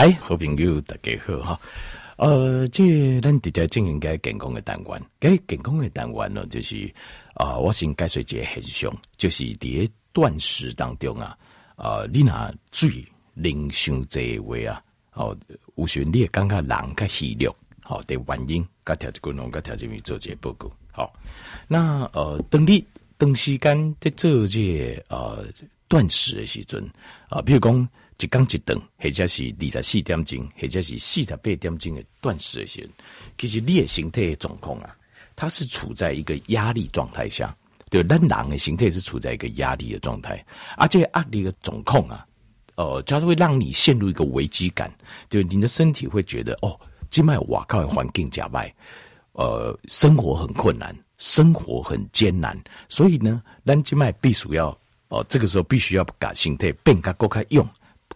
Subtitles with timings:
[0.00, 1.60] 哎，好朋友大家好哈。
[2.16, 6.90] 呃，这咱直接进行个健康的单元，个健康的单元呢，就是
[7.34, 9.68] 啊、呃，我先解释一下现象，就是在
[10.14, 11.36] 断食当中啊，
[11.76, 13.04] 啊、呃，你若水
[13.36, 14.82] 啉伤济话啊，
[15.12, 15.36] 哦，
[15.74, 21.12] 有时你会感觉人较虚弱，好的原因，甲条这个侬甲条这边做一个报告，好，
[21.68, 22.82] 那呃，当你
[23.18, 25.44] 长时间在做这个、呃
[25.88, 26.82] 断食的时阵
[27.28, 27.86] 啊，比如讲。
[28.20, 33.04] 一刚一顿，或者是二十四点钟，或者是四十八点钟的断食的时候，
[33.38, 34.94] 其实你的身体的状况啊，
[35.34, 37.56] 它是处在一个压力状态下，
[37.88, 40.44] 对，咱人的身体是处在一个压力的状态，
[40.76, 42.26] 而这个压力的状况啊，
[42.74, 44.92] 呃，它会让你陷入一个危机感，
[45.30, 48.72] 就你的身体会觉得哦，今麦瓦靠的环境加外，
[49.32, 54.76] 呃，生活很困难，生活很艰难，所以呢，咱今麦必须要
[55.08, 57.68] 哦、这个时候必须要把心态变较够较用。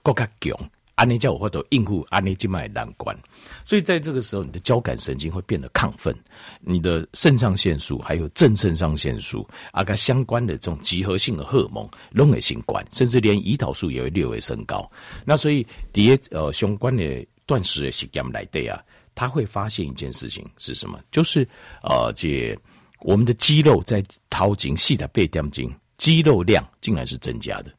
[0.04, 3.16] 够较强，安尼叫我或者应付安尼这么难关，
[3.64, 6.14] 所以在这个时候，你的交感神经会变得亢奋，
[6.60, 14.88] 你的肾上腺素还有正肾上腺素啊，跟相关的这种集合性的荷尔蒙拢会相关，甚至连胰岛素也会略微升高。
[15.24, 18.80] 那所以第呃相关的断食的时间来对啊，
[19.14, 21.00] 他会发现一件事情是什么？
[21.10, 21.48] 就是
[21.82, 22.56] 呃，这
[23.00, 27.72] 我们的肌肉在掏精细的背点筋，肌肉量竟然是增加的。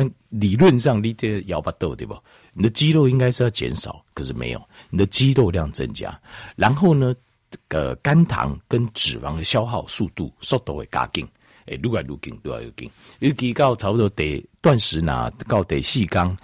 [0.00, 2.16] 那理论上你这摇不豆对不？
[2.52, 6.16] 你的肌肉应该是要减少，可是没有，你的肌肉量增加。
[6.54, 7.12] 然后呢，
[7.50, 11.26] 这个肝糖跟脂肪的消耗速度速度会加紧，
[11.66, 12.90] 哎，愈来愈紧，愈来愈紧。
[13.18, 16.36] 尤其到差不多得断食呢，到第四缸。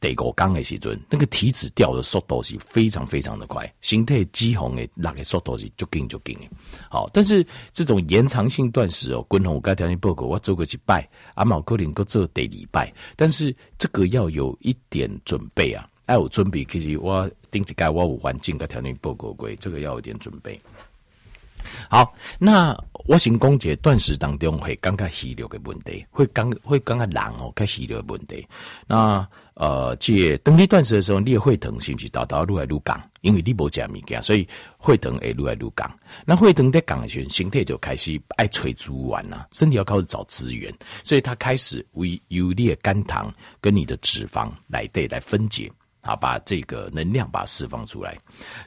[0.00, 6.48] 得过刚的时阵，那个体脂掉的速度是非常非常的快，身体肌红的那个速度是就紧就紧的。
[6.88, 20.60] 好，但是这种延长性断食哦，滚红我刚条件报告，我做过几拜，阿毛可能够做得礼拜，但是这个要有一点准备啊，要有准备，其实我顶一盖我有环境跟条件报告过，这个要有点准备。
[21.90, 22.72] 好，那
[23.08, 28.46] 我先讲解断食当中会感觉虚弱的问题，会感会感觉人哦，较虚弱的问题。
[28.86, 33.10] 那呃，这当你断食的时候，你的血糖是不是到到愈来愈降？
[33.22, 34.46] 因为你无食物件，所以
[34.84, 35.98] 血糖会愈来愈降。
[36.26, 40.70] 那血糖在降的时候，身体就开始爱催资源呐，身体要开始找资源，
[41.02, 48.18] 所以它开始为由你的肝糖跟你的脂肪来对来分解，啊，把这个能量把它释放出来。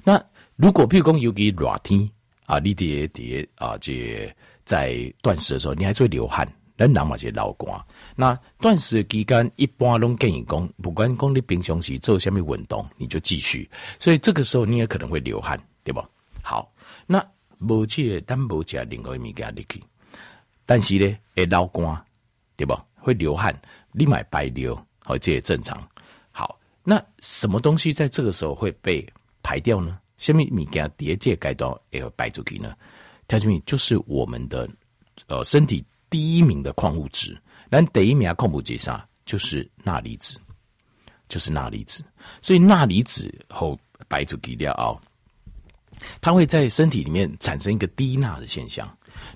[0.03, 0.19] 那
[0.55, 2.09] 如果譬如讲尤其热天。
[2.51, 4.29] 啊，你的的啊，这
[4.65, 6.45] 在断食的时候，你还是会流汗，
[6.75, 7.81] 人人嘛是流汗。
[8.13, 13.71] 那断食期间一般拢建议讲，不管讲你平常时做什么运动，你就继续。
[13.97, 16.03] 所以这个时候你也可能会流汗，对不？
[16.43, 16.69] 好，
[17.07, 17.25] 那
[17.59, 19.81] 无这个，但无吃任何物件入去，
[20.65, 22.05] 但是呢会流汗，
[22.57, 22.77] 对不？
[22.97, 23.57] 会流汗，
[23.93, 24.75] 你买白流，
[25.05, 25.81] 好，这也正常。
[26.31, 29.07] 好，那什么东西在这个时候会被
[29.41, 29.97] 排掉呢？
[30.21, 32.75] 下面物件叠界改到也要摆出去呢？
[33.27, 33.39] 它？
[33.65, 34.69] 就是我们的
[35.25, 37.35] 呃身体第一名的矿物质，
[37.71, 39.03] 那第一名矿物质啥？
[39.25, 40.37] 就是钠离子，
[41.27, 42.05] 就是钠离子。
[42.39, 43.75] 所以钠离子后
[44.07, 45.01] 摆出去了后，
[46.21, 48.87] 它会在身体里面产生一个低钠的现象。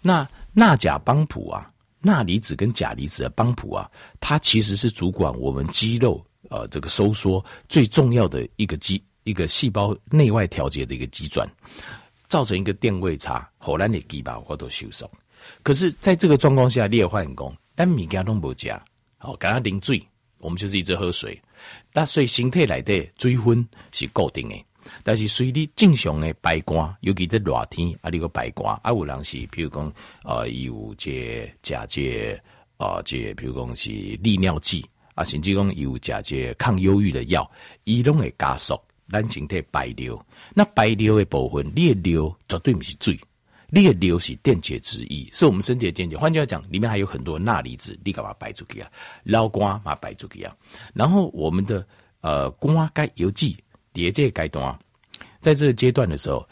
[0.03, 1.67] 那钠钾帮浦啊，
[1.99, 9.03] 钠离子跟钾离子的帮浦啊，它其实是主管我们肌肉呃这个收缩最重要的一个肌。
[9.25, 11.45] 一个细胞内外调节的一个机转，
[12.29, 15.09] 造成一个电位差，后来你肌把或都收缩。
[15.61, 18.81] 可是，在这个状况下，你也换工，但米加都不加，
[19.17, 20.01] 好，刚刚淋水，
[20.37, 21.39] 我们就是一直喝水。
[21.91, 24.55] 那所以形态来的水分是固定的，
[25.03, 29.91] 但是随你正常的排干，尤其在热天啊，你个排干啊，有人是，比如讲，
[30.23, 32.39] 呃，有这假这
[32.77, 33.89] 啊，这比如讲是
[34.21, 37.49] 利尿剂啊，甚至讲有加这抗忧郁的药，
[37.85, 38.79] 伊拢会加速。
[39.09, 43.19] 咱身体排尿，那排尿的部分，你的尿绝对不是水，
[43.69, 46.17] 你的尿是电解质液，是我们身体的电解。
[46.17, 48.89] 换句话讲，里面还有很多钠离子，你干嘛排出去啊？
[49.23, 50.55] 老瓜嘛排出去啊？
[50.93, 51.85] 然后我们的
[52.21, 53.55] 呃瓜该油剂
[53.93, 54.79] 叠这阶段，
[55.39, 56.47] 在这个阶段的时候，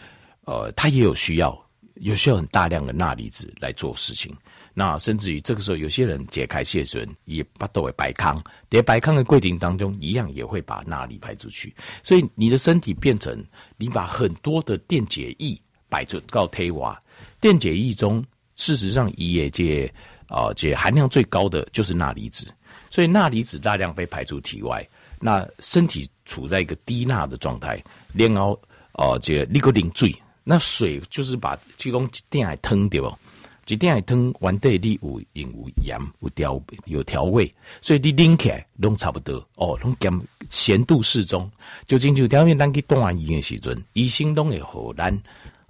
[0.45, 1.59] 呃，它也有需要，
[1.95, 4.35] 有需要很大量的钠离子来做事情。
[4.73, 11.73] 那甚至于这个时候，有些人解开血栓，也把都会白康，在白康的过程当中，一样也会把钠离排出去。
[12.01, 13.43] 所以你的身体变成
[13.77, 15.55] 你把很多的电解液
[15.89, 16.91] 摆出到体外，
[17.39, 18.25] 电解液中
[18.55, 19.85] 事实上也这
[20.27, 22.47] 啊这含量最高的就是钠离子。
[22.89, 24.87] 所以钠离子大量被排出体外，
[25.19, 27.83] 那身体处在一个低钠的状态，
[28.13, 28.59] 然后
[28.93, 33.19] 哦这立刻淋水，那水就是把提供电来吞掉。
[33.67, 41.49] 一定要汤完对你有盐有盐有调有调味，所以你拎起来拢差不多哦，拢咸咸度适中。
[41.87, 45.17] 就进去调面当去断盐的时阵，医生拢会好难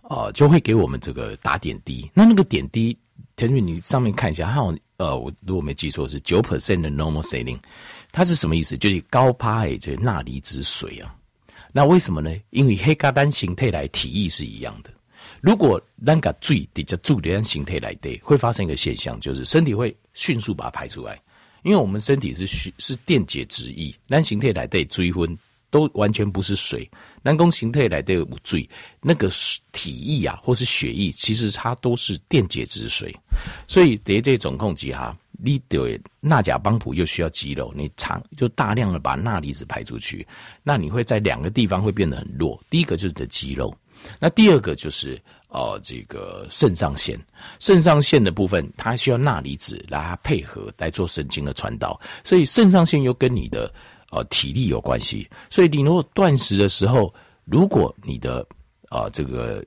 [0.01, 2.09] 啊，就会给我们这个打点滴。
[2.13, 2.97] 那那个点滴，
[3.35, 7.59] 田俊你上面看一下，还有呃，我如果没记错是九 percent 的 normal saline，
[8.11, 8.77] 它是什么意思？
[8.77, 11.13] 就是高趴诶，就是钠离子水啊。
[11.71, 12.35] 那为什么呢？
[12.49, 14.91] 因为黑咖单形态来体液是一样的。
[15.41, 21.21] 如果咱个水底下注的形态来对，会发生一个现象，就是身体会迅速把它排出来，
[21.63, 22.45] 因为我们身体是
[22.77, 25.37] 是电解质液，咱形态来对追分
[25.69, 26.89] 都完全不是水，
[27.23, 28.69] 咱讲形态来对水
[29.01, 29.29] 那个
[29.71, 33.15] 体液啊，或是血液，其实它都是电解质水，
[33.67, 40.25] 所以在这种控制哈，你对钠钾帮浦又需要肌肉，你长就大量的把钠离子排出去，
[40.61, 43.75] 那你会在两个地方会变得很弱，第一个就是你的肌肉。
[44.19, 47.19] 那第二个就是呃，这个肾上腺，
[47.59, 53.71] 肾上腺的部分它需要钠离子来配合来做神经的传导，所以肾上腺又跟你的
[54.11, 55.29] 呃体力有关系。
[55.49, 57.13] 所以你如果断食的时候，
[57.45, 58.39] 如果你的
[58.89, 59.63] 啊、呃、这个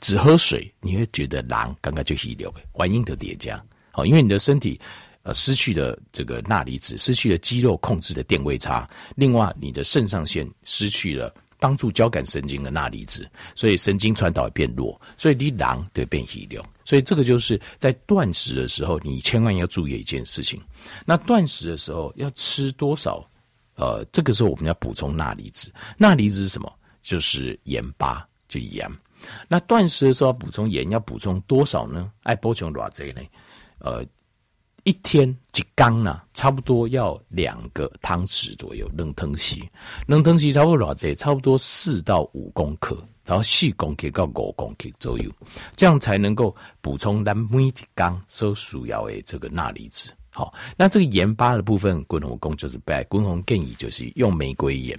[0.00, 4.78] 只喝水，你会觉得狼刚刚就遗留，原因的叠加，好，因为你的身体
[5.22, 8.86] 呃失去了这个钠离子，失去了肌肉控制的电位差，
[9.16, 11.32] 另外你的肾上腺失去了。
[11.62, 16.60] 帮助交感神经的钠离子，所以神经传导也变弱，所以你狼对变稀流。
[16.84, 20.60] 所以这个就是在断食的时候，你千万要注意一件事情。
[21.06, 23.24] 那断食的时候要吃多少？
[23.76, 25.72] 呃，这个时候我们要补充钠离子。
[25.96, 26.72] 钠离子是什么？
[27.00, 28.90] 就是盐巴，就盐。
[29.46, 32.10] 那断食的时候要补充盐，要补充多少呢？
[32.24, 33.22] 爱补充多少呢？
[33.78, 34.04] 呃。
[34.84, 38.90] 一天一缸呢，差不多要两个汤匙左右。
[38.96, 39.62] 冷汤匙，
[40.06, 41.14] 冷汤匙差不多多少？
[41.14, 45.30] 差不多四到五公克，然后四公克到五公克左右，
[45.76, 50.10] 这样才能够补充咱每一缸所需要的这个钠离子。
[50.30, 54.98] 好，那这个盐巴的部分，滚红工就是白，滚红建议就是用玫瑰盐。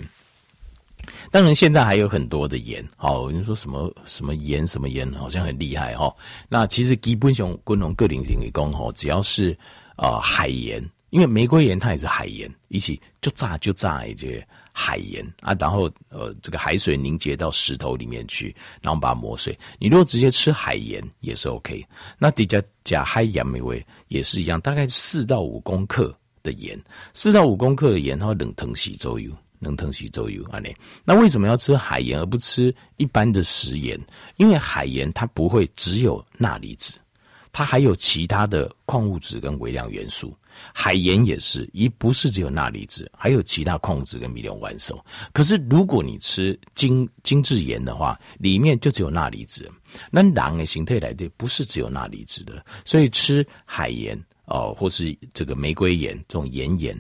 [1.32, 2.88] 当然，现在还有很多的盐。
[2.96, 6.14] 好，你说什么什么盐，什么盐，好像很厉害哈。
[6.48, 9.58] 那其实基本上，滚红个人型的工哈，只要是、
[9.98, 19.58] 呃、海盐，因为玫瑰盐它也是海盐，一起就炸就炸一些海盐啊，然后呃这个海水凝结到石头里面去，然后把它磨碎。
[19.80, 21.86] 你如果直接吃海盐也是 OK。
[22.18, 26.82] 那底下加海盐美味也是一样，大概四到五公克的盐，
[27.14, 29.32] 四到五公克的盐，它会冷腾洗周油。
[29.64, 30.60] 能腾吸周油啊？
[30.60, 30.70] 那
[31.04, 34.00] 那为什么要吃海盐而不吃一般的食盐？
[34.38, 36.94] 因为海盐它不会只有钠离子，
[37.52, 40.36] 它还有其他的矿物质跟微量元素。
[40.72, 45.04] 海盐也是，一不是只有钠离子，还有其他矿物质跟微量元素。
[45.34, 49.68] 可是如果你吃精精致盐的话，里面就只有钠离子。
[50.12, 54.16] 那钠的形态来的不是只有钠离子的，所以吃海盐
[54.46, 56.96] 哦、或是这个玫瑰盐这种盐盐。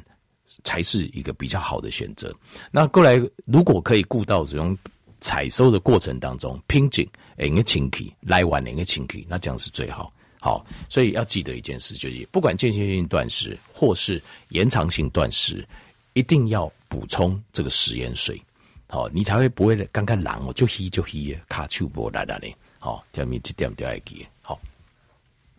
[0.63, 2.33] 才是一个比较好的选择。
[2.71, 4.77] 那过来，如果可以顾到这种
[5.19, 7.07] 采收的过程当中，拼紧
[7.37, 10.11] 哎个清气，来晚哪个清气，那这样是最好。
[10.39, 15.65] 好，所以要记得一件事，就是不管间歇性断食或是延长性断食，
[16.13, 18.41] 一定要补充这个食盐水。
[18.87, 22.55] 好，你才会不会刚刚冷哦，就吸就吸，卡丘波来来嘞。
[22.79, 24.27] 好，下面这点都要记。
[24.41, 24.59] 好。